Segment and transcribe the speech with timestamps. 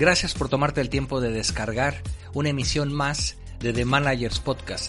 [0.00, 4.88] Gracias por tomarte el tiempo de descargar una emisión más de The Managers Podcast.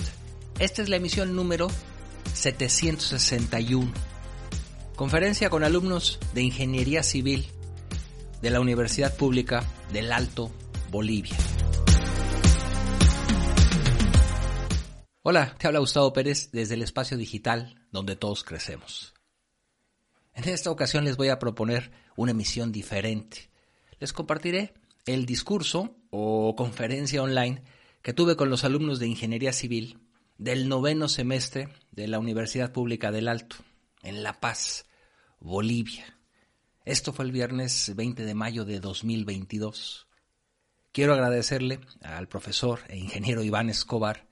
[0.57, 1.67] Esta es la emisión número
[2.33, 3.91] 761.
[4.95, 7.45] Conferencia con alumnos de Ingeniería Civil
[8.41, 10.49] de la Universidad Pública del Alto
[10.89, 11.35] Bolivia.
[15.23, 19.13] Hola, te habla Gustavo Pérez desde el espacio digital donde todos crecemos.
[20.33, 23.51] En esta ocasión les voy a proponer una emisión diferente.
[23.99, 24.73] Les compartiré
[25.05, 27.63] el discurso o conferencia online
[28.01, 29.99] que tuve con los alumnos de Ingeniería Civil
[30.37, 33.57] del noveno semestre de la Universidad Pública del Alto,
[34.03, 34.85] en La Paz,
[35.39, 36.17] Bolivia.
[36.83, 40.07] Esto fue el viernes 20 de mayo de 2022.
[40.91, 44.27] Quiero agradecerle al profesor e ingeniero Iván Escobar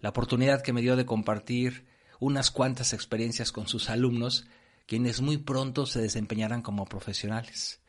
[0.00, 1.86] la oportunidad que me dio de compartir
[2.20, 4.46] unas cuantas experiencias con sus alumnos,
[4.86, 7.80] quienes muy pronto se desempeñarán como profesionales.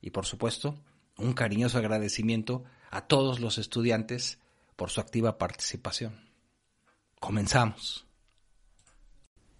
[0.00, 0.78] Y por supuesto,
[1.18, 4.38] un cariñoso agradecimiento a todos los estudiantes
[4.76, 6.14] por su activa participación.
[7.20, 8.06] Comenzamos.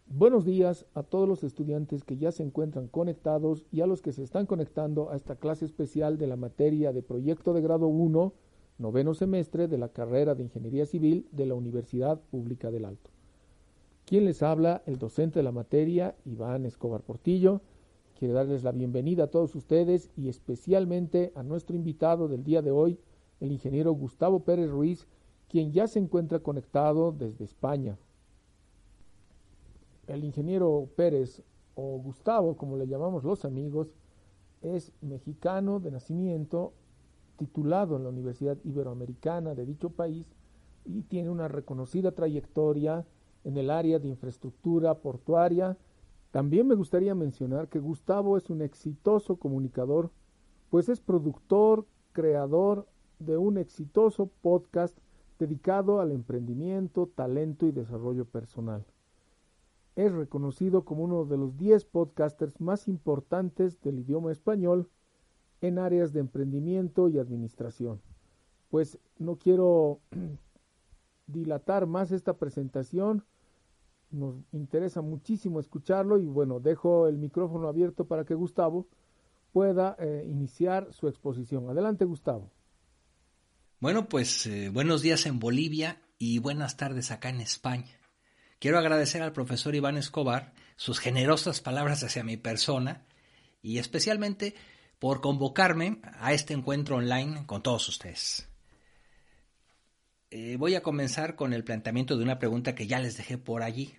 [0.08, 4.12] Buenos días a todos los estudiantes que ya se encuentran conectados y a los que
[4.12, 8.32] se están conectando a esta clase especial de la materia de proyecto de grado 1,
[8.78, 13.10] noveno semestre de la carrera de Ingeniería Civil de la Universidad Pública del Alto.
[14.04, 17.62] Quien les habla, el docente de la materia, Iván Escobar Portillo,
[18.18, 22.70] Quiero darles la bienvenida a todos ustedes y especialmente a nuestro invitado del día de
[22.70, 22.98] hoy,
[23.40, 25.06] el ingeniero Gustavo Pérez Ruiz,
[25.50, 27.98] quien ya se encuentra conectado desde España.
[30.06, 31.42] El ingeniero Pérez,
[31.74, 33.92] o Gustavo, como le llamamos los amigos,
[34.62, 36.72] es mexicano de nacimiento,
[37.36, 40.26] titulado en la Universidad Iberoamericana de dicho país
[40.86, 43.04] y tiene una reconocida trayectoria
[43.44, 45.76] en el área de infraestructura portuaria,
[46.36, 50.10] también me gustaría mencionar que Gustavo es un exitoso comunicador,
[50.68, 52.86] pues es productor, creador
[53.18, 54.98] de un exitoso podcast
[55.38, 58.84] dedicado al emprendimiento, talento y desarrollo personal.
[59.94, 64.90] Es reconocido como uno de los 10 podcasters más importantes del idioma español
[65.62, 68.02] en áreas de emprendimiento y administración.
[68.68, 70.00] Pues no quiero
[71.26, 73.24] dilatar más esta presentación,
[74.10, 78.86] nos interesa muchísimo escucharlo y bueno, dejo el micrófono abierto para que Gustavo
[79.52, 81.68] pueda eh, iniciar su exposición.
[81.70, 82.50] Adelante, Gustavo.
[83.80, 88.00] Bueno, pues eh, buenos días en Bolivia y buenas tardes acá en España.
[88.58, 93.06] Quiero agradecer al profesor Iván Escobar sus generosas palabras hacia mi persona
[93.60, 94.54] y especialmente
[94.98, 98.48] por convocarme a este encuentro online con todos ustedes.
[100.30, 103.62] Eh, voy a comenzar con el planteamiento de una pregunta que ya les dejé por
[103.62, 103.96] allí.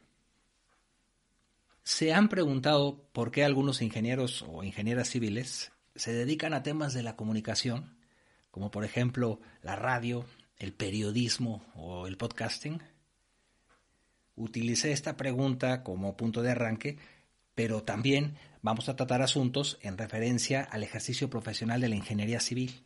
[1.84, 7.02] ¿Se han preguntado por qué algunos ingenieros o ingenieras civiles se dedican a temas de
[7.02, 7.98] la comunicación,
[8.52, 10.26] como por ejemplo la radio,
[10.58, 12.82] el periodismo o el podcasting?
[14.36, 16.98] Utilicé esta pregunta como punto de arranque,
[17.56, 22.84] pero también vamos a tratar asuntos en referencia al ejercicio profesional de la ingeniería civil.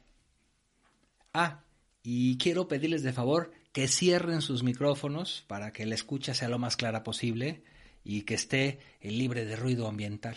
[1.34, 1.64] Ah,
[2.04, 6.60] y quiero pedirles de favor que cierren sus micrófonos para que la escucha sea lo
[6.60, 7.64] más clara posible
[8.04, 10.36] y que esté libre de ruido ambiental.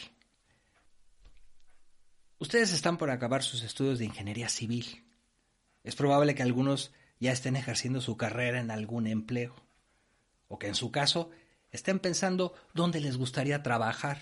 [2.39, 5.05] Ustedes están por acabar sus estudios de ingeniería civil.
[5.83, 9.55] Es probable que algunos ya estén ejerciendo su carrera en algún empleo,
[10.49, 11.31] o que en su caso
[11.71, 14.19] estén pensando dónde les gustaría trabajar,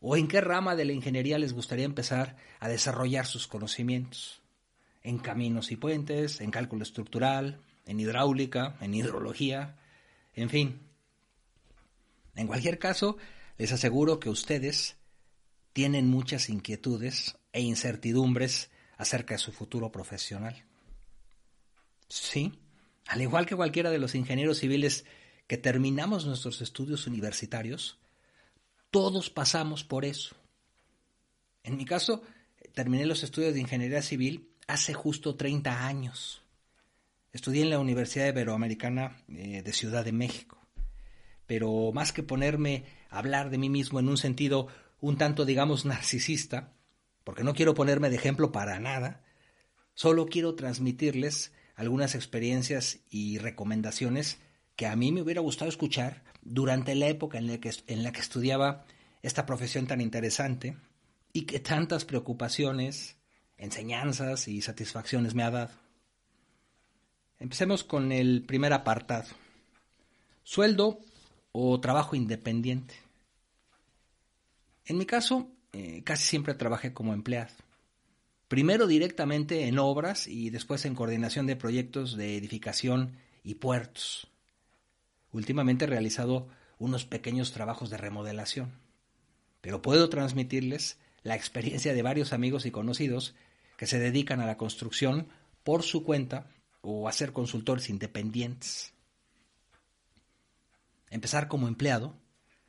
[0.00, 4.41] o en qué rama de la ingeniería les gustaría empezar a desarrollar sus conocimientos,
[5.02, 9.78] en caminos y puentes, en cálculo estructural, en hidráulica, en hidrología,
[10.34, 10.80] en fin,
[12.34, 13.16] en cualquier caso,
[13.58, 14.96] les aseguro que ustedes
[15.72, 20.64] tienen muchas inquietudes e incertidumbres acerca de su futuro profesional.
[22.08, 22.52] Sí,
[23.06, 25.04] al igual que cualquiera de los ingenieros civiles
[25.46, 27.98] que terminamos nuestros estudios universitarios,
[28.90, 30.36] todos pasamos por eso.
[31.62, 32.22] En mi caso,
[32.74, 36.42] terminé los estudios de ingeniería civil hace justo 30 años.
[37.32, 40.58] Estudié en la Universidad Iberoamericana eh, de Ciudad de México.
[41.46, 44.68] Pero más que ponerme a hablar de mí mismo en un sentido
[45.00, 46.72] un tanto, digamos, narcisista,
[47.24, 49.24] porque no quiero ponerme de ejemplo para nada,
[49.94, 54.38] solo quiero transmitirles algunas experiencias y recomendaciones
[54.76, 58.12] que a mí me hubiera gustado escuchar durante la época en la que, en la
[58.12, 58.84] que estudiaba
[59.22, 60.76] esta profesión tan interesante
[61.32, 63.16] y que tantas preocupaciones,
[63.62, 65.70] enseñanzas y satisfacciones me ha dado.
[67.38, 69.28] Empecemos con el primer apartado.
[70.42, 70.98] Sueldo
[71.52, 72.94] o trabajo independiente.
[74.84, 77.52] En mi caso, eh, casi siempre trabajé como empleado.
[78.48, 84.26] Primero directamente en obras y después en coordinación de proyectos de edificación y puertos.
[85.30, 86.48] Últimamente he realizado
[86.78, 88.72] unos pequeños trabajos de remodelación.
[89.60, 93.36] Pero puedo transmitirles la experiencia de varios amigos y conocidos
[93.76, 95.28] que se dedican a la construcción
[95.62, 98.92] por su cuenta o a ser consultores independientes.
[101.10, 102.16] Empezar como empleado,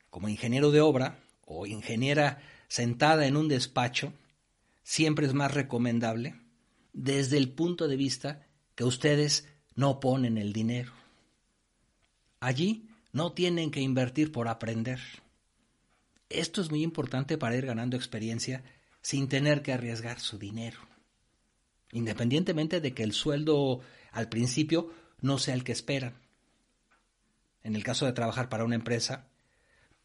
[0.10, 4.14] como ingeniero de obra o ingeniera sentada en un despacho,
[4.84, 6.36] siempre es más recomendable
[6.94, 8.46] desde el punto de vista
[8.76, 10.94] que ustedes no ponen el dinero.
[12.40, 15.00] Allí no tienen que invertir por aprender.
[16.30, 18.64] Esto es muy importante para ir ganando experiencia
[19.02, 20.93] sin tener que arriesgar su dinero.
[21.94, 23.80] Independientemente de que el sueldo
[24.12, 24.92] al principio
[25.22, 26.22] no sea el que esperan.
[27.64, 29.30] En el caso de trabajar para una empresa,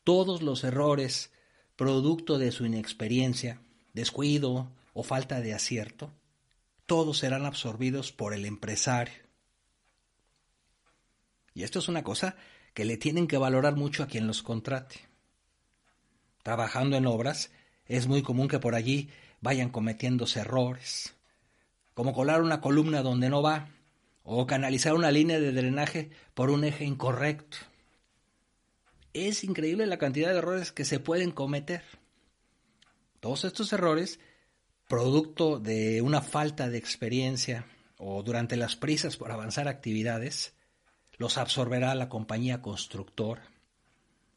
[0.05, 1.33] todos los errores
[1.77, 3.61] producto de su inexperiencia,
[3.95, 6.13] descuido o falta de acierto,
[6.87, 9.23] todos serán absorbidos por el empresario.
[11.55, 12.37] Y esto es una cosa
[12.75, 15.09] que le tienen que valorar mucho a quien los contrate.
[16.43, 17.51] Trabajando en obras,
[17.87, 21.15] es muy común que por allí vayan cometiéndose errores,
[21.99, 23.71] como colar una columna donde no va,
[24.23, 27.57] o canalizar una línea de drenaje por un eje incorrecto.
[29.13, 31.83] Es increíble la cantidad de errores que se pueden cometer.
[33.19, 34.21] Todos estos errores,
[34.87, 37.67] producto de una falta de experiencia
[37.97, 40.55] o durante las prisas por avanzar actividades,
[41.17, 43.43] los absorberá la compañía constructora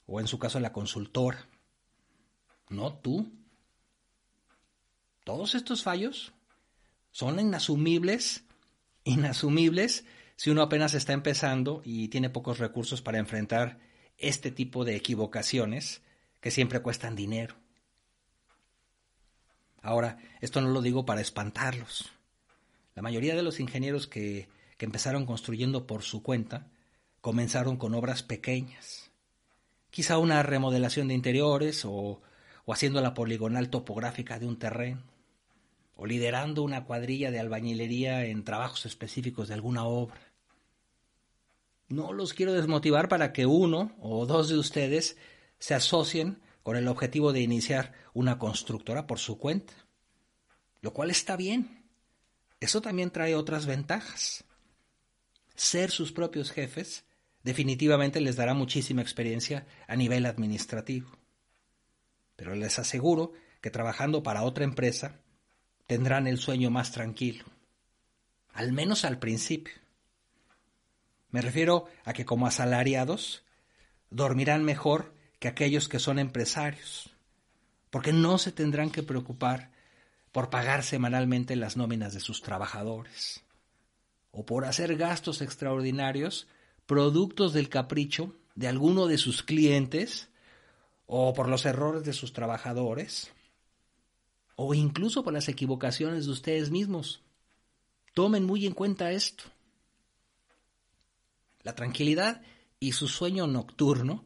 [0.08, 1.48] o en su caso la consultora.
[2.70, 3.32] No tú.
[5.24, 6.34] Todos estos fallos
[7.12, 8.44] son inasumibles
[9.04, 10.06] inasumibles
[10.36, 13.80] si uno apenas está empezando y tiene pocos recursos para enfrentar
[14.18, 16.02] este tipo de equivocaciones
[16.40, 17.56] que siempre cuestan dinero.
[19.82, 22.12] Ahora, esto no lo digo para espantarlos.
[22.96, 24.48] La mayoría de los ingenieros que,
[24.78, 26.68] que empezaron construyendo por su cuenta
[27.20, 29.12] comenzaron con obras pequeñas.
[29.90, 32.22] Quizá una remodelación de interiores o,
[32.66, 35.11] o haciendo la poligonal topográfica de un terreno
[36.02, 40.20] o liderando una cuadrilla de albañilería en trabajos específicos de alguna obra.
[41.90, 45.16] No los quiero desmotivar para que uno o dos de ustedes
[45.60, 49.74] se asocien con el objetivo de iniciar una constructora por su cuenta,
[50.82, 51.86] lo cual está bien.
[52.60, 54.44] Eso también trae otras ventajas.
[55.54, 57.06] Ser sus propios jefes
[57.44, 61.12] definitivamente les dará muchísima experiencia a nivel administrativo.
[62.36, 65.21] Pero les aseguro que trabajando para otra empresa
[65.92, 67.44] tendrán el sueño más tranquilo,
[68.54, 69.74] al menos al principio.
[71.32, 73.44] Me refiero a que como asalariados
[74.10, 77.10] dormirán mejor que aquellos que son empresarios,
[77.90, 79.72] porque no se tendrán que preocupar
[80.32, 83.44] por pagar semanalmente las nóminas de sus trabajadores,
[84.32, 86.48] o por hacer gastos extraordinarios
[86.86, 90.30] productos del capricho de alguno de sus clientes,
[91.06, 93.34] o por los errores de sus trabajadores,
[94.64, 97.24] o incluso por las equivocaciones de ustedes mismos.
[98.14, 99.46] Tomen muy en cuenta esto.
[101.64, 102.44] La tranquilidad
[102.80, 104.24] y su sueño nocturno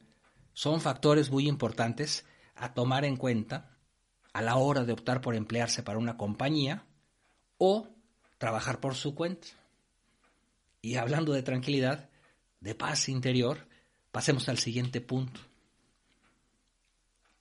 [0.51, 3.77] son factores muy importantes a tomar en cuenta
[4.33, 6.85] a la hora de optar por emplearse para una compañía
[7.57, 7.87] o
[8.37, 9.47] trabajar por su cuenta.
[10.81, 12.09] Y hablando de tranquilidad,
[12.59, 13.69] de paz interior,
[14.11, 15.39] pasemos al siguiente punto.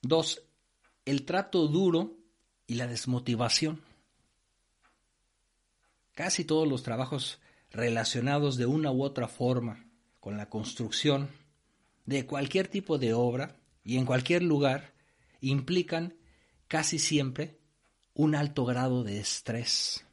[0.01, 0.43] Dos,
[1.03, 2.24] el trato duro
[2.67, 3.81] y la desmotivación.
[6.13, 7.39] Casi todos los trabajos
[7.71, 9.85] relacionados de una u otra forma
[10.19, 11.29] con la construcción
[12.05, 14.93] de cualquier tipo de obra y en cualquier lugar
[15.41, 16.15] implican
[16.67, 17.59] casi siempre
[18.13, 20.05] un alto grado de estrés.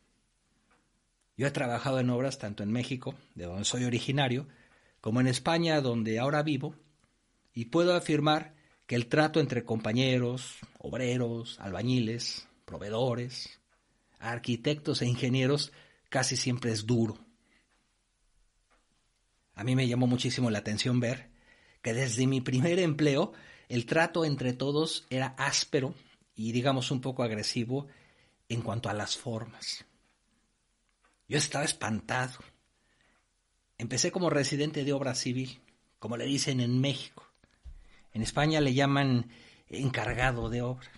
[1.36, 4.46] Yo he trabajado en obras tanto en México, de donde soy originario,
[5.00, 6.74] como en España, donde ahora vivo,
[7.54, 8.54] y puedo afirmar
[8.86, 13.60] que el trato entre compañeros, obreros, albañiles, proveedores,
[14.18, 15.72] arquitectos e ingenieros
[16.08, 17.18] casi siempre es duro.
[19.54, 21.30] A mí me llamó muchísimo la atención ver
[21.82, 23.32] que desde mi primer empleo
[23.68, 25.94] el trato entre todos era áspero
[26.34, 27.86] y digamos un poco agresivo
[28.48, 29.84] en cuanto a las formas.
[31.28, 32.40] Yo estaba espantado.
[33.78, 35.60] Empecé como residente de obra civil,
[36.00, 37.24] como le dicen en México.
[38.12, 39.30] En España le llaman
[39.80, 40.90] encargado de obra.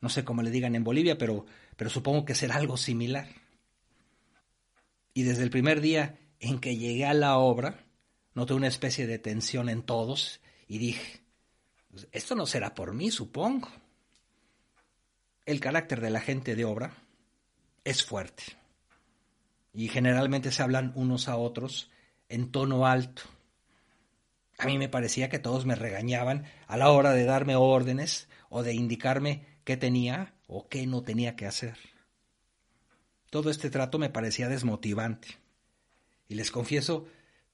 [0.00, 3.28] No sé cómo le digan en Bolivia, pero, pero supongo que será algo similar.
[5.14, 7.86] Y desde el primer día en que llegué a la obra,
[8.34, 11.22] noté una especie de tensión en todos y dije,
[11.90, 13.68] pues, esto no será por mí, supongo.
[15.46, 16.92] El carácter de la gente de obra
[17.84, 18.42] es fuerte
[19.72, 21.90] y generalmente se hablan unos a otros
[22.28, 23.22] en tono alto.
[24.58, 28.62] A mí me parecía que todos me regañaban a la hora de darme órdenes o
[28.62, 31.76] de indicarme qué tenía o qué no tenía que hacer.
[33.30, 35.28] Todo este trato me parecía desmotivante.
[36.28, 37.06] Y les confieso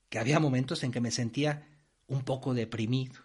[0.09, 1.67] que había momentos en que me sentía
[2.07, 3.21] un poco deprimido,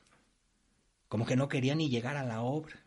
[1.10, 2.84] como que no quería ni llegar a la obra.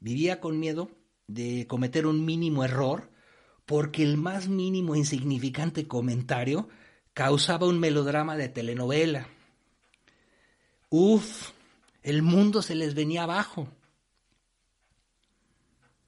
[0.00, 0.90] Vivía con miedo
[1.26, 3.10] de cometer un mínimo error
[3.66, 6.68] porque el más mínimo insignificante comentario
[7.14, 9.28] causaba un melodrama de telenovela.
[10.90, 11.50] Uf,
[12.02, 13.68] el mundo se les venía abajo.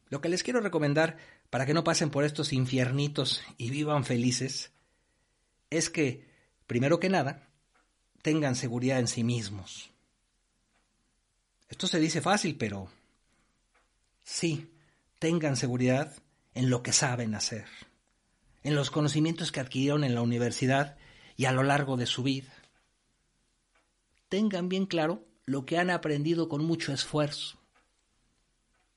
[0.08, 1.18] Lo que les quiero recomendar
[1.50, 4.72] para que no pasen por estos infiernitos y vivan felices
[5.68, 6.28] es que,
[6.66, 7.48] primero que nada,
[8.22, 9.90] tengan seguridad en sí mismos.
[11.68, 12.90] Esto se dice fácil, pero
[14.24, 14.72] sí,
[15.18, 16.16] tengan seguridad
[16.54, 17.66] en lo que saben hacer,
[18.64, 20.96] en los conocimientos que adquirieron en la universidad
[21.36, 22.52] y a lo largo de su vida.
[24.30, 27.58] Tengan bien claro lo que han aprendido con mucho esfuerzo.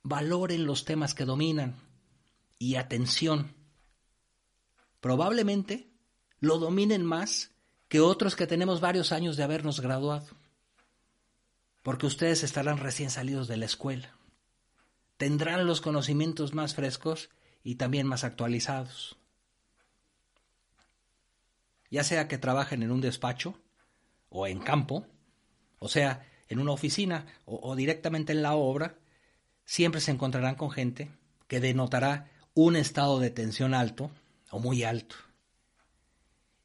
[0.04, 1.76] Valoren los temas que dominan
[2.60, 3.56] y atención.
[5.02, 5.90] Probablemente
[6.40, 7.50] lo dominen más
[7.90, 10.28] que otros que tenemos varios años de habernos graduado,
[11.82, 14.16] porque ustedes estarán recién salidos de la escuela,
[15.18, 17.30] tendrán los conocimientos más frescos
[17.64, 19.18] y también más actualizados.
[21.90, 23.60] Ya sea que trabajen en un despacho
[24.30, 25.08] o en campo,
[25.84, 28.96] o sea, en una oficina o, directamente en la obra,
[29.66, 31.12] siempre se encontrarán con gente
[31.48, 34.10] que denotará un estado de tensión alto
[34.50, 35.16] o muy alto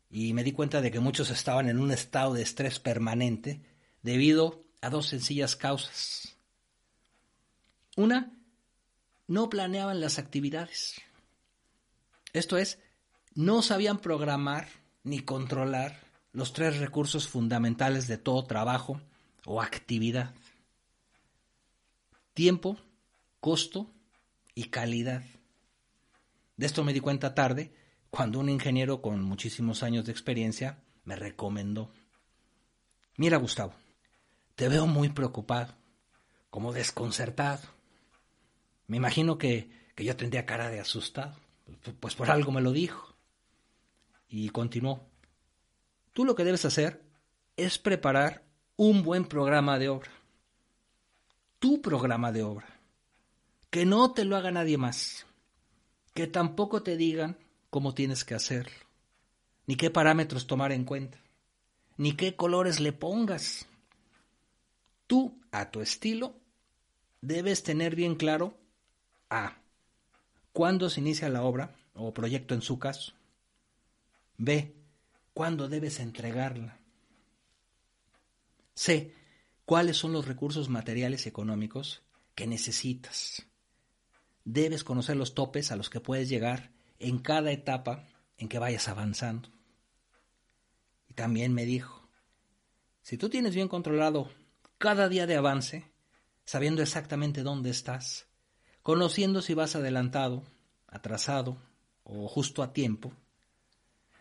[0.09, 3.61] y me di cuenta de que muchos estaban en un estado de estrés permanente
[4.03, 6.37] debido a dos sencillas causas.
[7.97, 8.33] Una,
[9.27, 11.01] no planeaban las actividades.
[12.33, 12.79] Esto es,
[13.35, 14.69] no sabían programar
[15.03, 16.08] ni controlar
[16.39, 19.01] los tres recursos fundamentales de todo trabajo
[19.45, 20.33] o actividad.
[22.33, 22.79] Tiempo,
[23.41, 23.91] costo
[24.55, 25.25] y calidad.
[26.57, 27.73] De esto me di cuenta tarde
[28.11, 31.91] cuando un ingeniero con muchísimos años de experiencia me recomendó.
[33.17, 33.75] Mira, Gustavo,
[34.55, 35.75] te veo muy preocupado,
[36.51, 37.63] como desconcertado.
[38.87, 41.35] Me imagino que, que yo tendría cara de asustado,
[41.99, 43.17] pues por algo me lo dijo.
[44.29, 45.09] Y continuó,
[46.13, 47.03] tú lo que debes hacer
[47.57, 48.45] es preparar
[48.77, 50.11] un buen programa de obra.
[51.59, 52.69] Tu programa de obra.
[53.71, 55.27] Que no te lo haga nadie más.
[56.15, 57.37] Que tampoco te digan
[57.71, 58.77] cómo tienes que hacerlo,
[59.67, 61.19] ni qué parámetros tomar en cuenta,
[61.97, 63.67] ni qué colores le pongas.
[65.07, 66.35] Tú, a tu estilo,
[67.21, 68.57] debes tener bien claro
[69.31, 69.59] A.
[70.53, 73.13] Cuándo se inicia la obra o proyecto en su caso.
[74.37, 74.75] B.
[75.39, 76.81] Cuándo debes entregarla.
[78.75, 79.15] C.
[79.65, 82.03] ¿Cuáles son los recursos materiales y económicos
[82.35, 83.47] que necesitas?
[84.45, 88.05] Debes conocer los topes a los que puedes llegar en cada etapa
[88.37, 89.49] en que vayas avanzando.
[91.09, 92.11] Y también me dijo,
[93.03, 94.33] si tú tienes bien controlado
[94.77, 95.89] cada día de avance,
[96.47, 98.27] sabiendo exactamente dónde estás,
[98.83, 100.43] conociendo si vas adelantado,
[100.89, 101.63] atrasado
[102.03, 103.13] o justo a tiempo,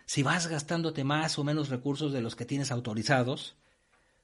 [0.07, 3.55] si vas gastándote más o menos recursos de los que tienes autorizados,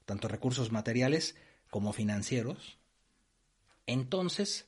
[0.06, 1.36] tanto recursos materiales
[1.70, 2.78] como financieros,
[3.86, 4.66] entonces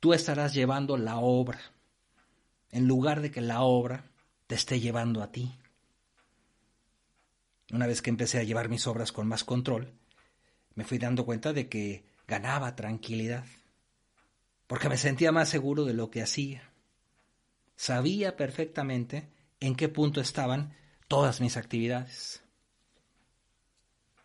[0.00, 1.60] tú estarás llevando la obra
[2.70, 4.06] en lugar de que la obra
[4.46, 5.54] te esté llevando a ti.
[7.70, 9.92] Una vez que empecé a llevar mis obras con más control,
[10.74, 13.44] me fui dando cuenta de que ganaba tranquilidad,
[14.66, 16.70] porque me sentía más seguro de lo que hacía.
[17.76, 19.28] Sabía perfectamente
[19.62, 20.74] en qué punto estaban
[21.06, 22.42] todas mis actividades.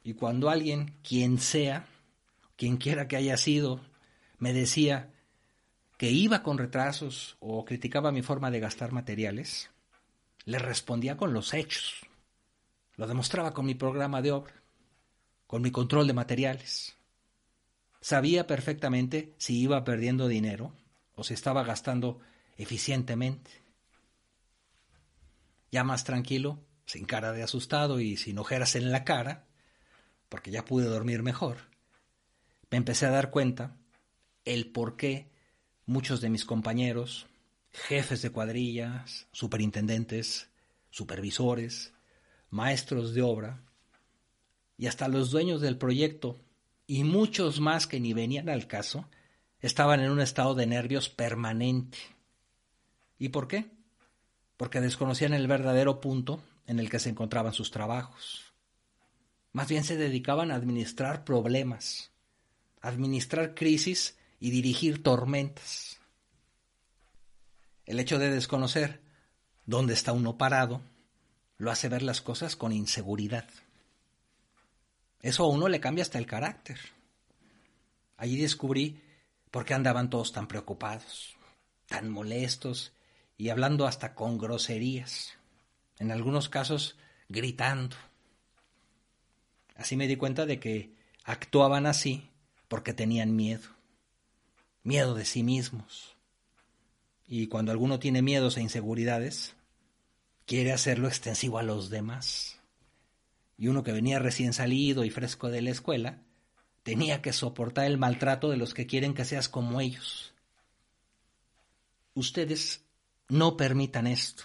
[0.03, 1.85] Y cuando alguien, quien sea,
[2.55, 3.79] quien quiera que haya sido,
[4.39, 5.13] me decía,
[5.97, 9.69] que iba con retrasos o criticaba mi forma de gastar materiales,
[10.45, 12.01] le respondía con los hechos.
[12.95, 14.53] Lo demostraba con mi programa de obra,
[15.45, 16.95] con mi control de materiales.
[18.01, 20.73] Sabía perfectamente si iba perdiendo dinero
[21.15, 22.21] o si estaba gastando
[22.57, 23.66] eficientemente.
[25.71, 29.47] Ya más tranquilo, sin cara de asustado y sin ojeras en la cara,
[30.29, 31.57] porque ya pude dormir mejor,
[32.69, 33.77] me empecé a dar cuenta
[34.45, 35.29] el por qué
[35.85, 37.27] muchos de mis compañeros,
[37.71, 40.49] jefes de cuadrillas, superintendentes,
[40.89, 41.93] supervisores,
[42.49, 43.63] maestros de obra,
[44.77, 46.39] y hasta los dueños del proyecto,
[46.85, 49.09] y muchos más que ni venían al caso,
[49.59, 51.97] estaban en un estado de nervios permanente.
[53.17, 53.76] ¿Y por qué?
[54.57, 58.53] Porque desconocían el verdadero punto en el que se encontraban sus trabajos.
[59.53, 62.11] Más bien se dedicaban a administrar problemas,
[62.81, 65.99] administrar crisis y dirigir tormentas.
[67.85, 69.01] El hecho de desconocer
[69.65, 70.81] dónde está uno parado
[71.57, 73.47] lo hace ver las cosas con inseguridad.
[75.21, 76.77] Eso a uno le cambia hasta el carácter.
[78.17, 79.01] Allí descubrí
[79.51, 81.35] por qué andaban todos tan preocupados,
[81.87, 82.93] tan molestos
[83.37, 85.33] y hablando hasta con groserías,
[85.99, 86.97] en algunos casos
[87.29, 87.95] gritando.
[89.75, 92.29] Así me di cuenta de que actuaban así
[92.67, 93.69] porque tenían miedo,
[94.83, 96.15] miedo de sí mismos.
[97.27, 99.55] Y cuando alguno tiene miedos e inseguridades,
[100.45, 102.59] quiere hacerlo extensivo a los demás.
[103.57, 106.21] Y uno que venía recién salido y fresco de la escuela,
[106.83, 110.33] tenía que soportar el maltrato de los que quieren que seas como ellos.
[112.13, 112.86] Ustedes
[113.29, 114.43] no permitan esto.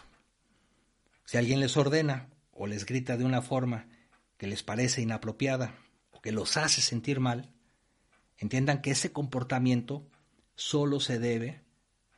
[1.25, 3.87] Si alguien les ordena o les grita de una forma
[4.37, 5.75] que les parece inapropiada
[6.11, 7.53] o que los hace sentir mal,
[8.39, 10.07] entiendan que ese comportamiento
[10.55, 11.63] solo se debe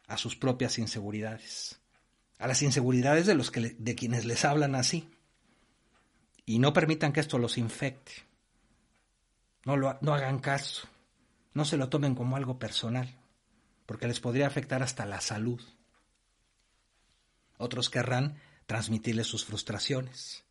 [0.06, 1.80] a sus propias inseguridades,
[2.38, 5.09] a las inseguridades de los que de quienes les hablan así.
[6.47, 8.12] Y no permitan que esto los infecte.
[9.64, 10.87] No, lo, no hagan caso.
[11.54, 13.17] No se lo tomen como algo personal,
[13.86, 15.62] porque les podría afectar hasta la salud.
[17.58, 18.36] Otros querrán
[18.67, 20.45] transmitirles sus frustraciones.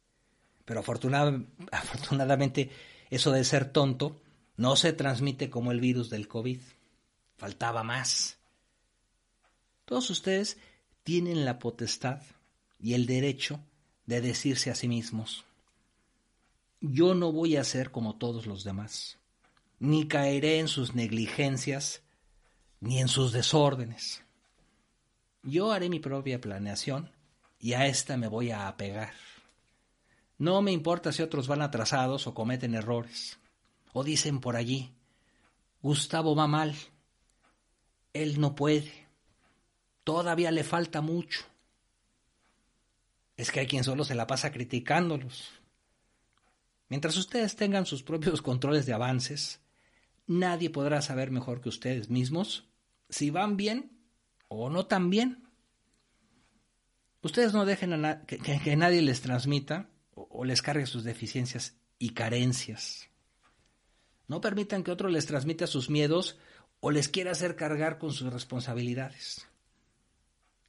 [0.65, 2.71] Pero afortunadamente
[3.09, 4.21] eso de ser tonto
[4.55, 6.59] no se transmite como el virus del COVID.
[7.37, 8.37] Faltaba más.
[9.85, 10.57] Todos ustedes
[11.03, 12.21] tienen la potestad
[12.79, 13.59] y el derecho
[14.05, 15.45] de decirse a sí mismos,
[16.81, 19.17] yo no voy a ser como todos los demás,
[19.79, 22.01] ni caeré en sus negligencias,
[22.81, 24.22] ni en sus desórdenes.
[25.43, 27.11] Yo haré mi propia planeación
[27.59, 29.13] y a esta me voy a apegar.
[30.37, 33.39] No me importa si otros van atrasados o cometen errores,
[33.91, 34.93] o dicen por allí,
[35.81, 36.75] Gustavo va mal,
[38.13, 38.91] él no puede,
[40.03, 41.41] todavía le falta mucho.
[43.35, 45.51] Es que hay quien solo se la pasa criticándolos.
[46.87, 49.59] Mientras ustedes tengan sus propios controles de avances,
[50.25, 52.65] nadie podrá saber mejor que ustedes mismos
[53.09, 53.92] si van bien
[54.55, 55.43] o no tan bien.
[57.21, 57.91] Ustedes no dejen
[58.27, 63.09] que, nadie les transmita o, les cargue sus deficiencias y carencias.
[64.27, 66.37] No permitan que otro les transmita sus miedos
[66.81, 69.47] o les quiera hacer cargar con sus responsabilidades.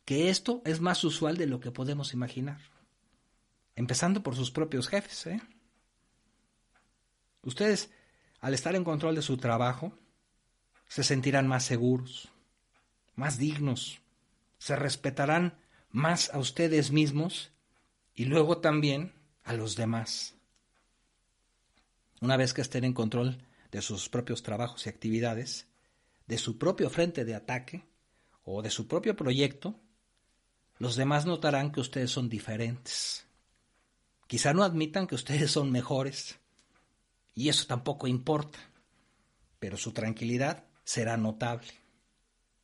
[0.05, 2.61] Que esto es más usual de lo que podemos imaginar.
[3.75, 5.27] Empezando por sus propios jefes.
[5.27, 5.43] ¿eh?
[7.43, 7.91] Ustedes,
[8.41, 9.99] al estar en control de su trabajo,
[10.87, 12.31] se sentirán más seguros,
[13.17, 14.01] más dignos,
[14.59, 15.59] se respetarán
[15.91, 17.53] más a ustedes mismos
[18.15, 19.13] y luego también
[19.45, 20.35] a los demás.
[22.21, 25.67] Una vez que estén en control de sus propios trabajos y actividades,
[26.27, 27.85] de su propio frente de ataque
[28.45, 29.79] o de su propio proyecto,
[30.79, 33.27] los demás notarán que ustedes son diferentes.
[34.27, 36.39] Quizá no admitan que ustedes son mejores,
[37.35, 38.59] y eso tampoco importa,
[39.59, 41.84] pero su tranquilidad será notable.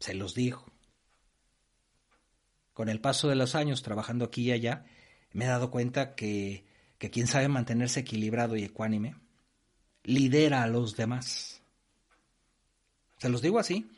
[0.00, 0.64] Se los digo.
[2.72, 4.86] Con el paso de los años trabajando aquí y allá,
[5.32, 6.64] me he dado cuenta que,
[6.98, 9.16] que quien sabe mantenerse equilibrado y ecuánime,
[10.02, 11.62] lidera a los demás.
[13.18, 13.90] Se los digo así.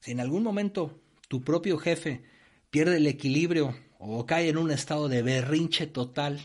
[0.00, 2.24] Si en algún momento tu propio jefe
[2.70, 6.40] pierde el equilibrio o cae en un estado de berrinche total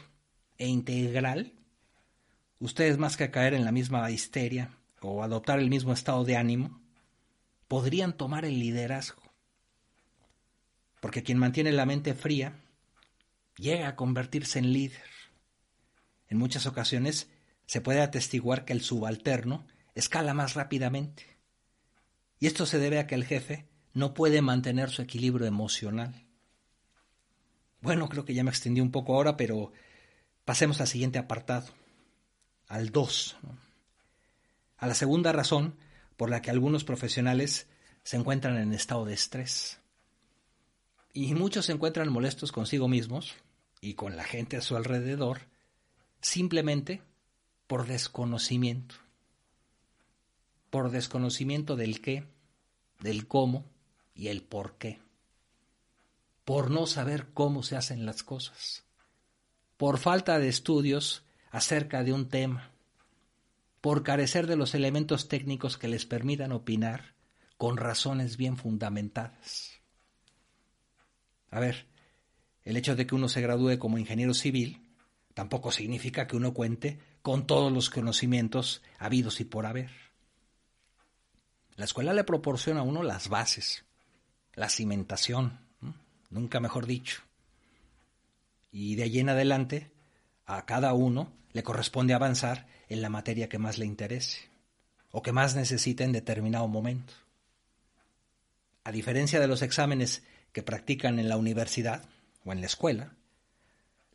[0.58, 1.54] e integral,
[2.60, 6.85] ustedes más que caer en la misma histeria o adoptar el mismo estado de ánimo,
[7.68, 9.22] podrían tomar el liderazgo.
[11.00, 12.60] Porque quien mantiene la mente fría
[13.58, 15.04] llega a convertirse en líder.
[16.28, 17.30] En muchas ocasiones
[17.66, 21.38] se puede atestiguar que el subalterno escala más rápidamente.
[22.40, 26.26] Y esto se debe a que el jefe no puede mantener su equilibrio emocional.
[27.82, 29.72] Bueno, creo que ya me extendí un poco ahora, pero
[30.44, 31.68] pasemos al siguiente apartado,
[32.68, 33.38] al 2.
[34.78, 35.78] A la segunda razón
[36.18, 37.68] por la que algunos profesionales
[38.04, 39.80] se encuentran en estado de estrés.
[41.14, 43.36] Y muchos se encuentran molestos consigo mismos
[43.82, 45.42] y con la gente a su alrededor
[46.22, 47.02] simplemente
[47.68, 48.96] por desconocimiento.
[50.70, 52.26] Por desconocimiento del qué,
[53.00, 53.66] del cómo
[54.14, 55.00] y el por qué.
[56.44, 58.84] Por no saber cómo se hacen las cosas.
[59.78, 62.72] Por falta de estudios acerca de un tema.
[63.86, 67.14] Por carecer de los elementos técnicos que les permitan opinar
[67.56, 69.80] con razones bien fundamentadas.
[71.52, 71.86] A ver,
[72.64, 74.90] el hecho de que uno se gradúe como ingeniero civil
[75.36, 79.92] tampoco significa que uno cuente con todos los conocimientos habidos y por haber.
[81.76, 83.86] La escuela le proporciona a uno las bases,
[84.56, 85.60] la cimentación,
[86.32, 87.22] nunca mejor dicho.
[88.72, 89.92] Y de allí en adelante,
[90.46, 94.50] a cada uno le corresponde avanzar en la materia que más le interese
[95.12, 97.14] o que más necesite en determinado momento.
[98.84, 102.04] A diferencia de los exámenes que practican en la universidad
[102.44, 103.14] o en la escuela,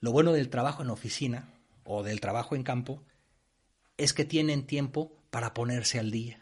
[0.00, 1.48] lo bueno del trabajo en oficina
[1.84, 3.02] o del trabajo en campo
[3.96, 6.40] es que tienen tiempo para ponerse al día.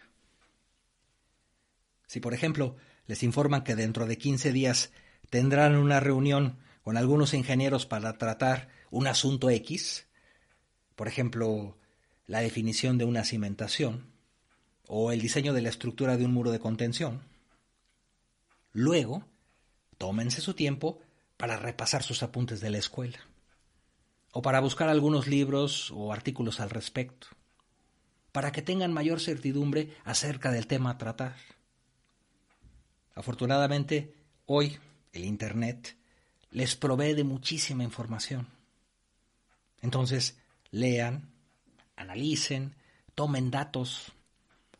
[2.06, 4.90] Si, por ejemplo, les informan que dentro de 15 días
[5.30, 10.06] tendrán una reunión con algunos ingenieros para tratar un asunto X,
[10.96, 11.76] por ejemplo,
[12.26, 14.06] la definición de una cimentación
[14.86, 17.22] o el diseño de la estructura de un muro de contención,
[18.72, 19.24] luego
[19.96, 21.00] tómense su tiempo
[21.36, 23.18] para repasar sus apuntes de la escuela
[24.32, 27.28] o para buscar algunos libros o artículos al respecto,
[28.32, 31.36] para que tengan mayor certidumbre acerca del tema a tratar.
[33.14, 34.14] Afortunadamente,
[34.46, 34.78] hoy
[35.12, 35.96] el Internet
[36.50, 38.57] les provee de muchísima información.
[39.80, 40.38] Entonces,
[40.70, 41.30] lean,
[41.96, 42.74] analicen,
[43.14, 44.12] tomen datos,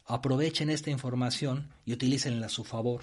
[0.04, 3.02] aprovechen esta información y utilícenla a su favor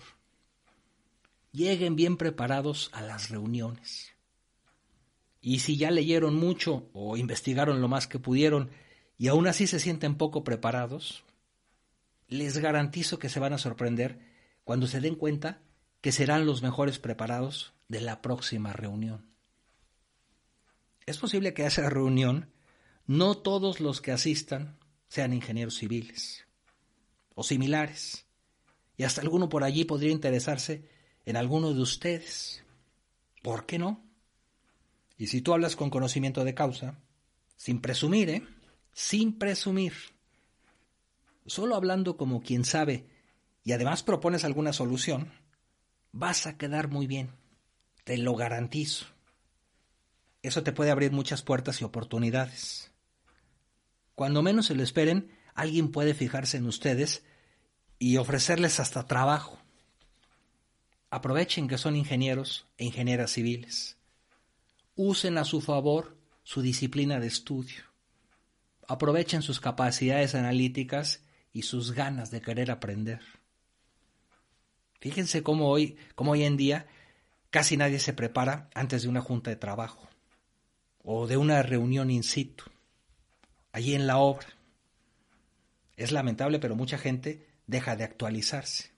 [1.56, 4.12] lleguen bien preparados a las reuniones.
[5.42, 8.72] Y si ya leyeron mucho o investigaron lo más que pudieron
[9.18, 11.24] y aún así se sienten poco preparados,
[12.28, 14.20] les garantizo que se van a sorprender
[14.64, 15.62] cuando se den cuenta
[16.02, 19.35] que serán los mejores preparados de la próxima reunión.
[21.06, 22.52] Es posible que a esa reunión
[23.06, 26.46] no todos los que asistan sean ingenieros civiles
[27.36, 28.26] o similares,
[28.98, 30.90] y hasta alguno por allí podría interesarse
[31.26, 32.64] en alguno de ustedes.
[33.44, 34.04] ¿Por qué no?
[35.18, 37.00] Y si tú hablas con conocimiento de causa,
[37.58, 38.48] sin presumir, ¿eh?
[38.94, 39.94] Sin presumir.
[41.46, 43.06] Solo hablando como quien sabe
[43.64, 45.32] y además propones alguna solución,
[46.12, 47.32] vas a quedar muy bien.
[48.04, 49.06] Te lo garantizo.
[50.46, 52.92] Eso te puede abrir muchas puertas y oportunidades.
[54.14, 57.24] Cuando menos se lo esperen, alguien puede fijarse en ustedes
[57.98, 59.58] y ofrecerles hasta trabajo.
[61.10, 63.98] Aprovechen que son ingenieros e ingenieras civiles.
[64.94, 67.84] Usen a su favor su disciplina de estudio.
[68.88, 73.22] Aprovechen sus capacidades analíticas y sus ganas de querer aprender.
[75.00, 76.86] Fíjense cómo hoy, cómo hoy en día
[77.50, 80.08] casi nadie se prepara antes de una junta de trabajo
[81.06, 82.64] o de una reunión in situ,
[83.72, 84.48] allí en la obra.
[85.96, 88.92] Es lamentable, pero mucha gente deja de actualizarse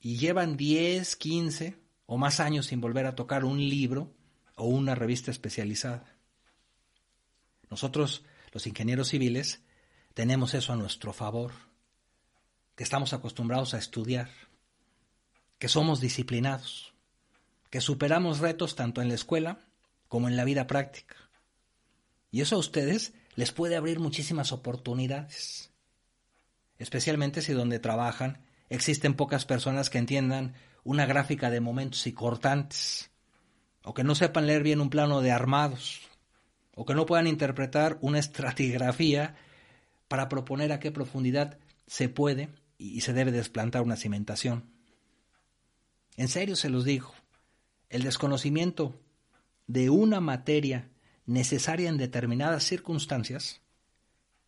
[0.00, 4.12] y llevan 10, 15 o más años sin volver a tocar un libro
[4.56, 6.16] o una revista especializada.
[7.68, 9.60] Nosotros, los ingenieros civiles,
[10.14, 11.52] tenemos eso a nuestro favor,
[12.74, 14.30] que estamos acostumbrados a estudiar,
[15.58, 16.94] que somos disciplinados,
[17.68, 19.69] que superamos retos tanto en la escuela
[20.10, 21.14] como en la vida práctica.
[22.32, 25.70] Y eso a ustedes les puede abrir muchísimas oportunidades,
[26.78, 33.12] especialmente si donde trabajan existen pocas personas que entiendan una gráfica de momentos y cortantes,
[33.84, 36.00] o que no sepan leer bien un plano de armados,
[36.74, 39.36] o que no puedan interpretar una estratigrafía
[40.08, 44.72] para proponer a qué profundidad se puede y se debe desplantar una cimentación.
[46.16, 47.14] En serio se los digo,
[47.90, 49.00] el desconocimiento
[49.70, 50.88] de una materia
[51.26, 53.60] necesaria en determinadas circunstancias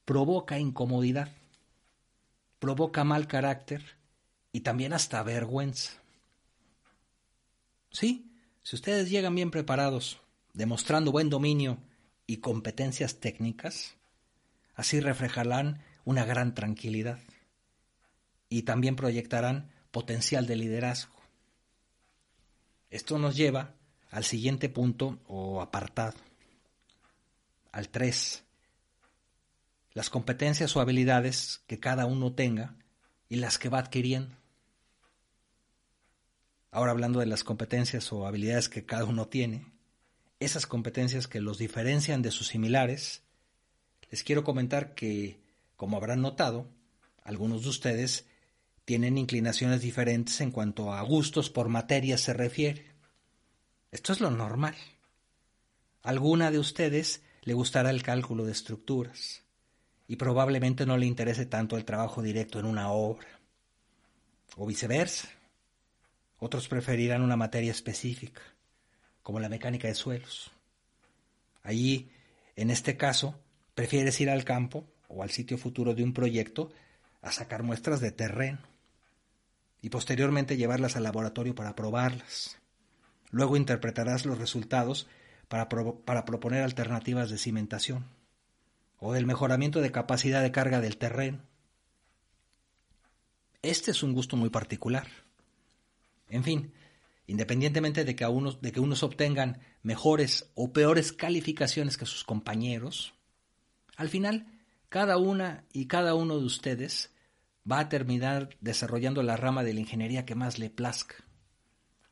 [0.04, 1.30] provoca incomodidad,
[2.58, 3.84] provoca mal carácter
[4.50, 5.92] y también hasta vergüenza.
[7.92, 8.32] Sí,
[8.64, 10.18] si ustedes llegan bien preparados,
[10.54, 11.78] demostrando buen dominio
[12.26, 13.94] y competencias técnicas,
[14.74, 17.20] así reflejarán una gran tranquilidad
[18.48, 21.14] y también proyectarán potencial de liderazgo.
[22.90, 23.76] Esto nos lleva
[24.12, 26.14] al siguiente punto o apartado.
[27.72, 28.44] al 3.
[29.94, 32.76] Las competencias o habilidades que cada uno tenga
[33.30, 34.36] y las que va adquiriendo.
[36.70, 39.72] Ahora hablando de las competencias o habilidades que cada uno tiene,
[40.40, 43.22] esas competencias que los diferencian de sus similares,
[44.10, 45.40] les quiero comentar que,
[45.76, 46.68] como habrán notado,
[47.24, 48.26] algunos de ustedes
[48.84, 52.91] tienen inclinaciones diferentes en cuanto a gustos por materia se refiere.
[53.92, 54.74] Esto es lo normal.
[56.02, 59.42] alguna de ustedes le gustará el cálculo de estructuras
[60.08, 63.28] y probablemente no le interese tanto el trabajo directo en una obra.
[64.56, 65.28] O viceversa.
[66.38, 68.40] Otros preferirán una materia específica,
[69.22, 70.50] como la mecánica de suelos.
[71.62, 72.10] Allí,
[72.56, 73.38] en este caso,
[73.74, 76.72] prefieres ir al campo o al sitio futuro de un proyecto
[77.20, 78.60] a sacar muestras de terreno
[79.82, 82.61] y posteriormente llevarlas al laboratorio para probarlas.
[83.32, 85.08] Luego interpretarás los resultados
[85.48, 88.06] para, proponer alternativas de cimentación
[88.98, 91.40] o del mejoramiento de capacidad de carga del terreno.
[93.62, 95.08] Este es un gusto muy particular.
[96.28, 96.72] En fin,
[97.26, 103.14] independientemente de que, unos, de que unos obtengan mejores o peores calificaciones que sus compañeros,
[103.96, 104.46] al final,
[104.88, 107.14] cada una y cada uno de ustedes
[107.70, 111.16] va a terminar desarrollando la rama de la ingeniería que más le plazca,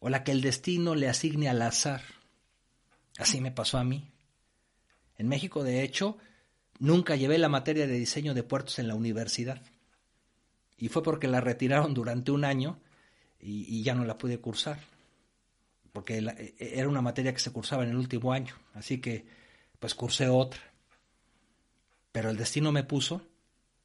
[0.00, 2.02] o la que el destino le asigne al azar.
[3.18, 4.10] Así me pasó a mí.
[5.16, 6.16] En México, de hecho,
[6.78, 9.62] nunca llevé la materia de diseño de puertos en la universidad.
[10.78, 12.80] Y fue porque la retiraron durante un año
[13.38, 14.80] y, ya no la pude cursar,
[15.92, 19.26] porque e, e, era una materia que se cursaba en el último año, así que
[19.78, 20.60] pues cursé otra.
[22.12, 23.22] Pero el destino me puso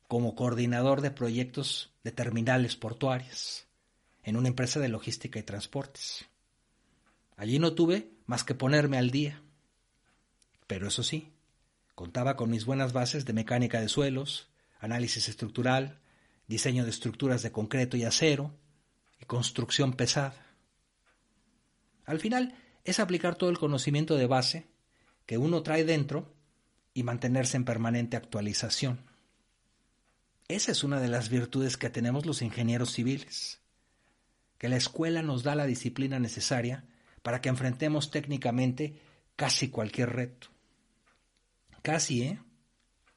[0.08, 3.65] como coordinador de proyectos de terminales portuarias
[4.26, 6.26] en una empresa de logística y transportes.
[7.38, 9.42] Allí no tuve más que ponerme al día.
[10.66, 11.32] Pero eso sí,
[11.94, 16.00] contaba con mis buenas bases de mecánica de suelos, análisis estructural,
[16.48, 18.52] diseño de estructuras de concreto y acero,
[19.22, 20.44] y construcción pesada.
[22.06, 24.66] Al final es aplicar todo el conocimiento de base
[25.28, 26.34] que uno trae dentro
[26.96, 29.02] y mantenerse en permanente actualización.
[30.48, 33.60] Esa es una de las virtudes que tenemos los ingenieros civiles,
[34.66, 36.86] que la escuela nos da la disciplina necesaria
[37.22, 39.00] para que enfrentemos técnicamente
[39.36, 40.48] casi cualquier reto.
[41.84, 42.40] Casi, ¿eh?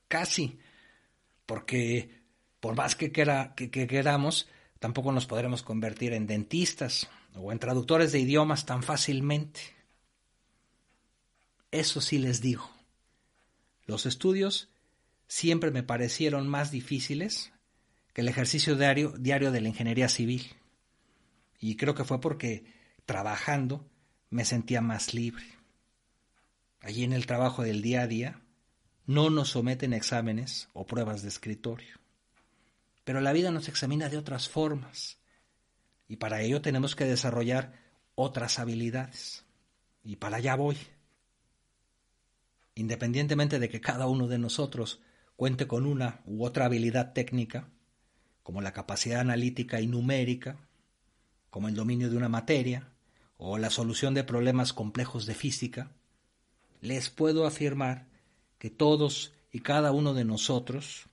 [0.08, 0.58] Casi.
[1.46, 2.20] Porque
[2.60, 4.46] por más que, que queramos,
[4.78, 9.60] Tampoco nos podremos convertir en dentistas o en traductores de idiomas tan fácilmente.
[11.70, 12.70] Eso sí les digo.
[13.86, 14.68] Los estudios
[15.26, 17.52] siempre me parecieron más difíciles
[18.12, 20.54] que el ejercicio diario, diario de la ingeniería civil.
[21.58, 22.64] Y creo que fue porque
[23.06, 23.88] trabajando
[24.30, 25.44] me sentía más libre.
[26.80, 28.40] Allí en el trabajo del día a día
[29.06, 31.96] no nos someten exámenes o pruebas de escritorio.
[33.04, 35.18] Pero la vida nos examina de otras formas
[36.08, 37.72] y para ello tenemos que desarrollar
[38.14, 39.44] otras habilidades.
[40.04, 40.76] Y para allá voy.
[42.74, 45.00] Independientemente de que cada uno de nosotros
[45.36, 47.68] cuente con una u otra habilidad técnica,
[48.42, 50.67] como la capacidad analítica y numérica,
[51.58, 52.92] como el dominio de una materia,
[53.36, 55.90] o la solución de problemas complejos de física,
[56.80, 58.06] les puedo afirmar
[58.60, 61.06] que todos y cada uno de nosotros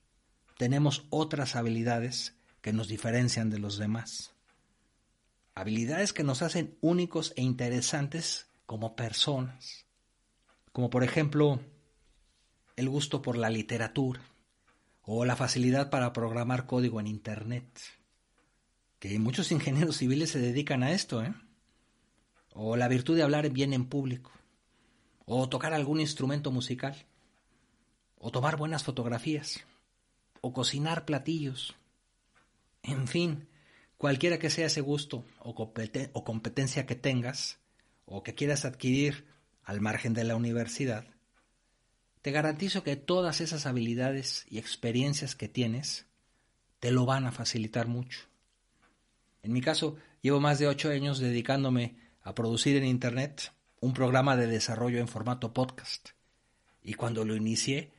[0.56, 4.36] tenemos otras habilidades que nos diferencian de los demás.
[5.56, 9.86] Habilidades que nos hacen únicos e interesantes como personas.
[10.70, 11.58] Como por ejemplo
[12.76, 14.20] el gusto por la literatura
[15.02, 17.66] o la facilidad para programar código en Internet.
[18.98, 21.34] Que muchos ingenieros civiles se dedican a esto, ¿eh?
[22.52, 24.32] O la virtud de hablar bien en público.
[25.24, 27.06] O tocar algún instrumento musical.
[28.18, 29.64] O tomar buenas fotografías
[30.46, 31.74] o cocinar platillos.
[32.82, 33.48] En fin,
[33.98, 37.58] cualquiera que sea ese gusto o, o competencia que tengas
[38.04, 39.26] o que quieras adquirir
[39.64, 41.04] al margen de la universidad,
[42.22, 46.06] te garantizo que todas esas habilidades y experiencias que tienes
[46.78, 48.20] te lo van a facilitar mucho.
[49.46, 54.36] En mi caso, llevo más de ocho años dedicándome a producir en Internet un programa
[54.36, 56.08] de desarrollo en formato podcast.
[56.82, 57.92] Y cuando lo inicié,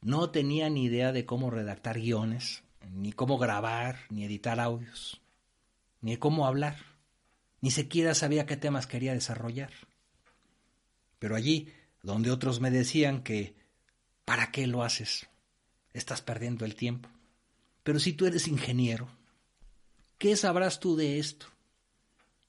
[0.00, 5.20] no tenía ni idea de cómo redactar guiones, ni cómo grabar, ni editar audios,
[6.00, 6.78] ni cómo hablar.
[7.60, 9.72] Ni siquiera sabía qué temas quería desarrollar.
[11.18, 11.68] Pero allí,
[12.02, 13.54] donde otros me decían que,
[14.24, 15.28] ¿para qué lo haces?
[15.92, 17.10] Estás perdiendo el tiempo.
[17.82, 19.10] Pero si tú eres ingeniero,
[20.18, 21.46] ¿qué sabrás tú de esto?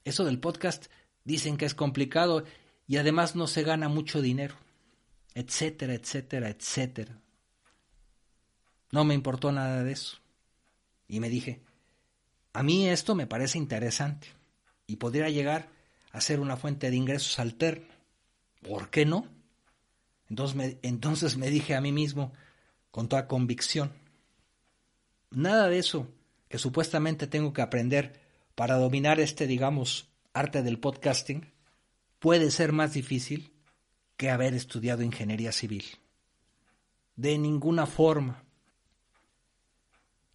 [0.04, 0.86] Eso del podcast
[1.24, 2.44] dicen que es complicado
[2.86, 4.54] y además no se gana mucho dinero.
[5.34, 7.20] etcétera, etcétera, etcétera.
[8.90, 10.18] No me importó nada de eso.
[11.08, 11.60] Y me dije,
[12.54, 14.28] a mí esto me parece interesante
[14.86, 15.68] y podría llegar
[16.12, 17.94] a ser una fuente de ingresos alterna.
[18.62, 19.26] ¿Por qué no?
[20.30, 22.32] Entonces me, entonces me dije a mí mismo,
[22.90, 23.92] con toda convicción,
[25.30, 26.08] nada de eso
[26.48, 28.20] que supuestamente tengo que aprender
[28.54, 31.52] para dominar este, digamos, arte del podcasting,
[32.18, 33.52] puede ser más difícil
[34.16, 35.84] que haber estudiado ingeniería civil.
[37.16, 38.44] De ninguna forma.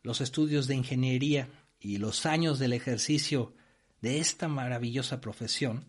[0.04, 3.54] Los estudios de ingeniería y los años del ejercicio
[4.02, 5.86] de esta maravillosa profesión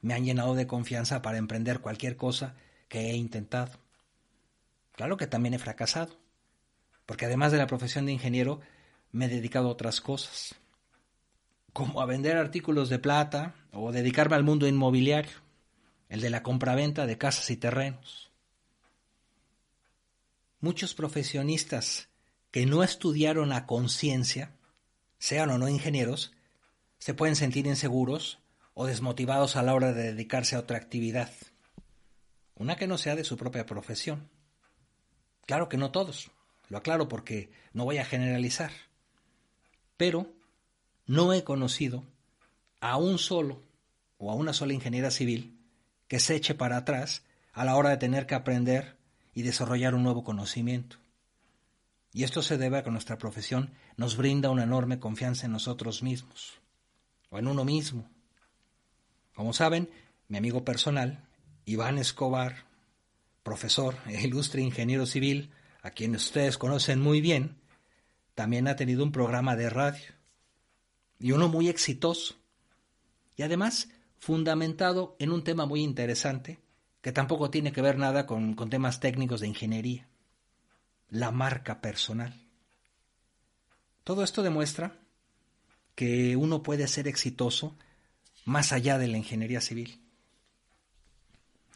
[0.00, 2.54] me han llenado de confianza para emprender cualquier cosa
[2.88, 3.72] que he intentado.
[4.92, 6.18] Claro que también he fracasado,
[7.04, 8.60] porque además de la profesión de ingeniero,
[9.12, 10.54] me he dedicado a otras cosas,
[11.72, 15.38] como a vender artículos de plata o dedicarme al mundo inmobiliario,
[16.08, 18.30] el de la compraventa de casas y terrenos.
[20.60, 22.08] Muchos profesionistas
[22.50, 24.54] que no estudiaron a conciencia,
[25.18, 26.32] sean o no ingenieros,
[26.98, 28.38] se pueden sentir inseguros
[28.72, 31.30] o desmotivados a la hora de dedicarse a otra actividad,
[32.54, 34.30] una que no sea de su propia profesión.
[35.46, 36.30] Claro que no todos,
[36.68, 38.72] lo aclaro porque no voy a generalizar,
[39.96, 40.32] pero
[41.06, 42.04] no he conocido
[42.80, 43.62] a un solo
[44.18, 45.58] o a una sola ingeniera civil
[46.08, 48.96] que se eche para atrás a la hora de tener que aprender
[49.34, 50.96] y desarrollar un nuevo conocimiento.
[52.12, 56.02] Y esto se debe a que nuestra profesión nos brinda una enorme confianza en nosotros
[56.02, 56.60] mismos
[57.30, 58.08] o en uno mismo.
[59.34, 59.90] Como saben,
[60.28, 61.24] mi amigo personal,
[61.66, 62.64] Iván Escobar,
[63.42, 65.50] profesor e ilustre ingeniero civil,
[65.82, 67.56] a quien ustedes conocen muy bien,
[68.36, 70.14] también ha tenido un programa de radio,
[71.18, 72.36] y uno muy exitoso,
[73.34, 76.60] y además fundamentado en un tema muy interesante,
[77.00, 80.06] que tampoco tiene que ver nada con, con temas técnicos de ingeniería,
[81.08, 82.38] la marca personal.
[84.04, 84.98] Todo esto demuestra
[85.94, 87.74] que uno puede ser exitoso
[88.44, 90.02] más allá de la ingeniería civil.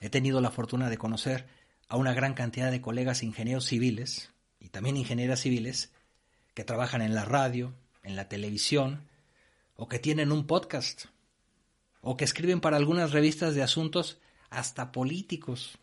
[0.01, 1.47] He tenido la fortuna de conocer
[1.89, 5.91] a una gran cantidad de colegas ingenieros civiles y también ingenieras civiles
[6.61, 9.09] que trabajan en la radio, en la televisión,
[9.77, 11.07] o que tienen un podcast,
[12.03, 14.19] o que escriben para algunas revistas de asuntos
[14.51, 15.79] hasta políticos.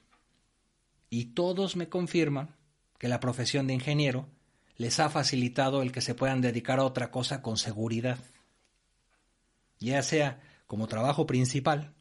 [1.10, 2.56] Y todos me confirman
[3.00, 4.28] que la profesión de ingeniero
[4.76, 8.20] les ha facilitado el que se puedan dedicar a otra cosa con seguridad,
[9.80, 11.96] ya sea como trabajo principal,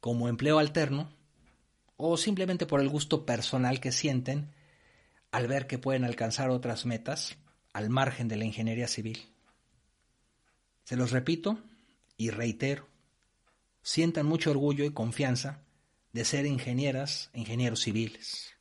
[0.00, 1.08] como empleo alterno,
[1.96, 4.52] o simplemente por el gusto personal que sienten
[5.30, 7.38] al ver que pueden alcanzar otras metas
[7.72, 9.28] al margen de la ingeniería civil.
[10.84, 11.58] Se los repito
[12.16, 12.86] y reitero,
[13.82, 15.60] sientan mucho orgullo y confianza
[16.12, 18.54] de ser ingenieras, ingenieros civiles.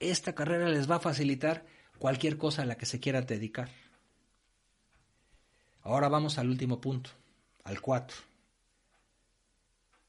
[0.00, 1.66] Esta carrera les va a facilitar
[1.98, 3.70] cualquier cosa a la que se quieran dedicar.
[5.82, 7.10] Ahora vamos al último punto,
[7.64, 8.16] al 4.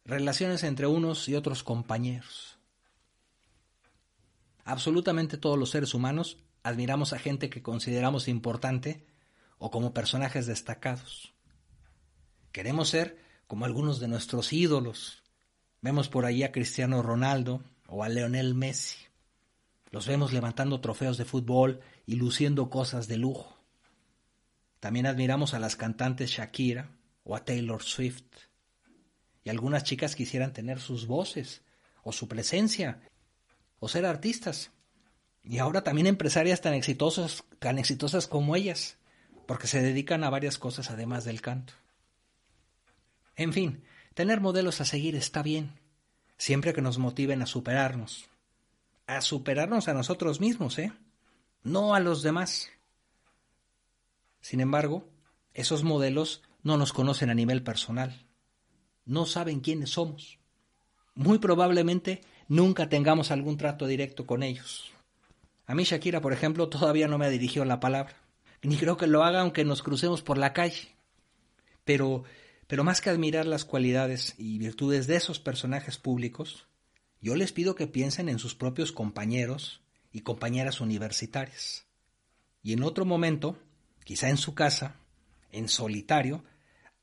[0.06, 2.58] Relaciones entre unos y otros compañeros.
[4.66, 9.06] Absolutamente todos los seres humanos admiramos a gente que consideramos importante
[9.58, 11.34] o como personajes destacados.
[12.52, 13.18] Queremos ser
[13.48, 15.24] como algunos de nuestros ídolos.
[15.82, 18.98] Vemos por ahí a Cristiano Ronaldo o a Leonel Messi.
[19.92, 23.58] Los vemos levantando trofeos de fútbol y luciendo cosas de lujo.
[24.80, 26.92] También admiramos a las cantantes Shakira
[27.24, 28.24] o a Taylor Swift.
[29.44, 31.64] Y algunas chicas quisieran tener sus voces
[32.04, 33.02] o su presencia
[33.80, 34.72] o ser artistas.
[35.44, 38.98] Y ahora también empresarias tan exitosas, tan exitosas como ellas,
[39.48, 41.74] porque se dedican a varias cosas además del canto.
[43.36, 45.80] En fin, tener modelos a seguir está bien,
[46.38, 48.30] siempre que nos motiven a superarnos,
[49.08, 50.92] a superarnos a nosotros mismos, ¿eh?
[51.64, 52.70] No a los demás.
[54.42, 55.10] Sin embargo,
[55.54, 58.26] esos modelos no nos conocen a nivel personal,
[59.06, 60.38] no saben quiénes somos.
[61.16, 64.94] Muy probablemente nunca tengamos algún trato directo con ellos.
[65.70, 68.16] A mí Shakira, por ejemplo, todavía no me ha dirigido la palabra,
[68.64, 70.96] ni creo que lo haga aunque nos crucemos por la calle.
[71.86, 72.24] Pero,
[72.66, 76.66] pero más que admirar las cualidades y virtudes de esos personajes públicos,
[77.22, 81.86] yo les pido que piensen en sus propios compañeros y compañeras universitarias.
[82.64, 83.56] Y en otro momento,
[84.06, 84.96] quizá en su casa,
[85.52, 86.44] en solitario,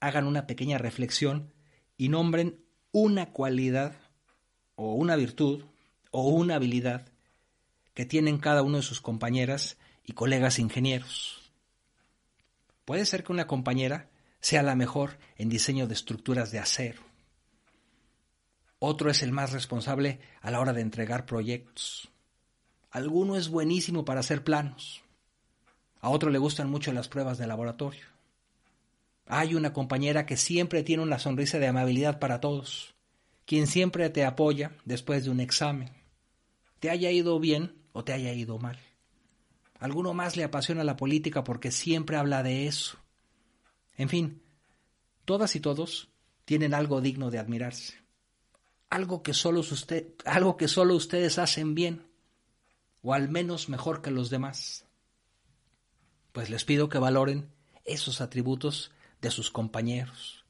[0.01, 1.53] hagan una pequeña reflexión
[1.97, 2.59] y nombren
[2.91, 3.95] una cualidad
[4.75, 5.63] o una virtud
[6.11, 7.13] o una habilidad
[7.97, 11.51] que tienen cada uno de sus compañeras y colegas ingenieros.
[12.85, 17.03] Puede ser que una compañera sea la mejor en diseño de estructuras de acero,
[18.79, 22.11] Otro es el más responsable a la hora de entregar proyectos.
[22.91, 25.03] Alguno es buenísimo para hacer planos.
[26.03, 28.05] A otro le gustan mucho las pruebas de laboratorio.
[29.25, 32.95] Hay una compañera que siempre tiene una sonrisa de amabilidad para todos,
[33.47, 35.91] quien siempre te apoya después de un examen,
[36.79, 38.79] te haya ido bien o te haya ido mal.
[39.79, 42.99] Alguno más le apasiona la política porque siempre habla de eso.
[43.97, 44.43] En fin,
[45.25, 46.11] todas y todos
[46.45, 47.95] tienen algo digno de admirarse.
[48.91, 52.07] Algo que solo, usted, algo que solo ustedes hacen bien,
[53.01, 54.85] o al menos mejor que los demás.
[56.33, 57.51] Pues les pido que valoren
[57.87, 58.91] esos atributos
[59.23, 60.45] de sus compañeros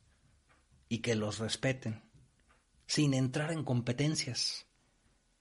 [0.88, 2.02] y que los respeten,
[2.88, 4.66] sin entrar en competencias.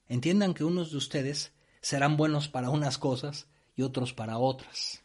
[0.06, 1.55] Entiendan que unos de ustedes
[1.86, 5.04] serán buenos para unas cosas y otros para otras.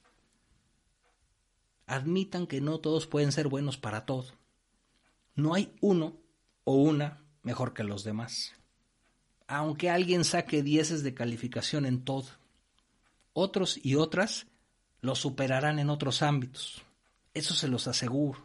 [1.85, 4.25] Admitan que no todos pueden ser buenos para todo.
[5.35, 6.17] No hay uno
[6.63, 8.53] o una mejor que los demás.
[9.45, 12.25] Aunque alguien saque dieces de calificación en todo,
[13.33, 14.47] otros y otras
[15.01, 16.81] lo superarán en otros ámbitos.
[17.35, 18.41] Eso se los aseguro.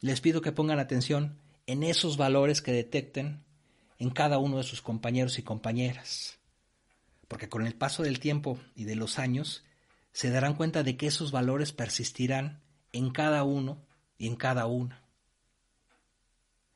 [0.00, 1.38] Les pido que pongan atención
[1.68, 3.44] en esos valores que detecten
[4.00, 6.40] en cada uno de sus compañeros y compañeras.
[7.28, 9.64] Porque con el paso del tiempo y de los años,
[10.12, 12.62] se darán cuenta de que esos valores persistirán
[12.92, 13.84] en cada uno
[14.18, 15.02] y en cada una.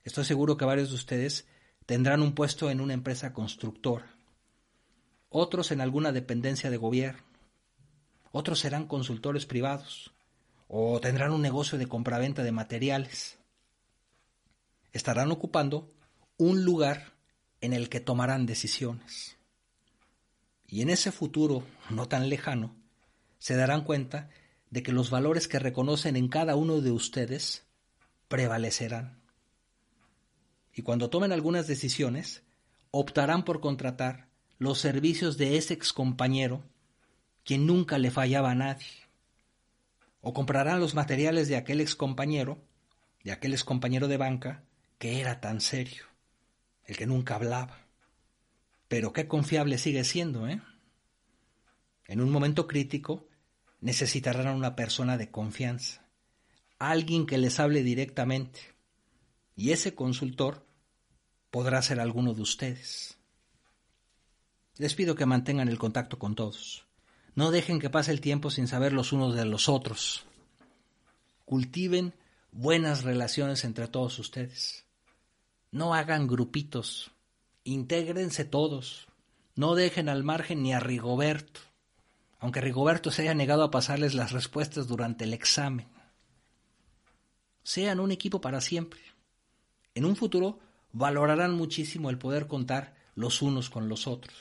[0.05, 1.46] Estoy seguro que varios de ustedes
[1.86, 4.14] tendrán un puesto en una empresa constructora,
[5.28, 7.22] otros en alguna dependencia de gobierno,
[8.32, 10.12] otros serán consultores privados,
[10.68, 13.38] o tendrán un negocio de compraventa de materiales.
[14.92, 15.92] Estarán ocupando
[16.36, 17.14] un lugar
[17.61, 19.36] en el que tomarán decisiones.
[20.70, 22.76] Y en ese futuro no tan lejano,
[23.38, 24.30] se darán cuenta
[24.70, 27.64] de que los valores que reconocen en cada uno de ustedes
[28.28, 29.20] prevalecerán.
[30.72, 32.44] Y cuando tomen algunas decisiones,
[32.92, 36.62] optarán por contratar los servicios de ese excompañero
[37.44, 38.86] quien nunca le fallaba a nadie
[40.20, 42.62] o comprarán los materiales de aquel ex compañero,
[43.24, 44.62] de aquel ex compañero de banca,
[44.98, 46.04] que era tan serio,
[46.84, 47.86] el que nunca hablaba.
[48.91, 50.61] Pero qué confiable sigue siendo, ¿eh?
[52.07, 53.28] En un momento crítico
[53.80, 56.05] necesitarán a una persona de confianza,
[56.80, 58.59] alguien que les hable directamente,
[59.55, 60.66] y ese consultor
[61.53, 63.16] podrá ser alguno de ustedes.
[64.76, 66.84] Les pido que mantengan el contacto con todos.
[67.36, 70.24] No dejen que pase el tiempo sin saber los unos de los otros.
[71.45, 72.12] Cultiven
[72.51, 74.84] buenas relaciones entre todos ustedes.
[75.70, 77.12] No hagan grupitos.
[77.70, 79.06] Intégrense todos.
[79.54, 81.60] No dejen al margen ni a Rigoberto,
[82.40, 85.86] aunque Rigoberto se haya negado a pasarles las respuestas durante el examen.
[87.62, 88.98] Sean un equipo para siempre.
[89.94, 90.58] En un futuro
[90.90, 94.36] valorarán muchísimo el poder contar los unos con los otros.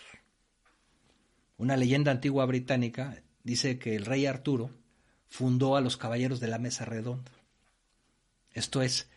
[1.59, 4.71] Una leyenda antigua británica dice que el rey Arturo
[5.27, 7.31] fundó a los caballeros de la mesa redonda.
[8.53, 9.07] Esto es,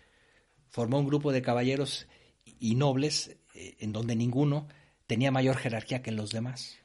[0.68, 2.06] formó un grupo de caballeros
[2.44, 3.38] y nobles
[3.78, 4.68] en donde ninguno
[5.06, 6.78] tenía mayor jerarquía que los demás,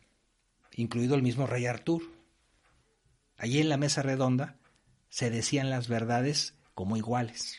[0.75, 2.05] incluido el mismo rey Arturo.
[3.37, 4.57] Allí en la mesa redonda
[5.09, 7.57] se decían las verdades como iguales.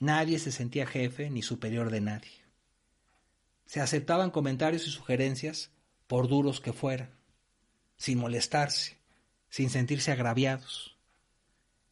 [0.00, 2.42] Nadie se sentía jefe ni superior de nadie.
[3.66, 5.70] Se aceptaban comentarios y sugerencias
[6.06, 7.10] por duros que fueran,
[7.96, 8.98] sin molestarse,
[9.48, 10.96] sin sentirse agraviados.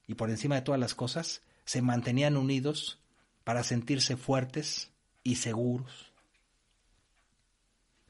[0.06, 3.00] Y por encima de todas las cosas, se mantenían unidos
[3.44, 4.90] para sentirse fuertes
[5.22, 6.09] y seguros.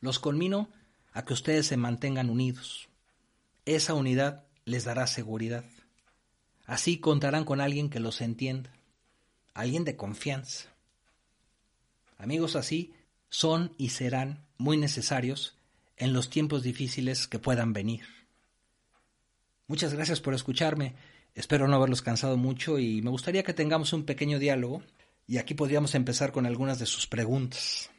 [0.01, 0.69] Los conmino
[1.13, 2.89] a que ustedes se mantengan unidos.
[3.65, 5.65] Esa unidad les dará seguridad.
[6.67, 8.73] Así contarán con alguien que los entienda,
[9.55, 10.69] alguien de confianza.
[12.17, 12.93] Amigos así
[13.29, 15.57] son y serán muy necesarios
[15.97, 18.05] en los tiempos difíciles que puedan venir.
[19.67, 20.95] Muchas gracias por escucharme.
[21.35, 24.83] Espero no haberlos cansado mucho y me gustaría que tengamos un pequeño diálogo
[25.27, 27.91] y aquí podríamos empezar con algunas de sus preguntas.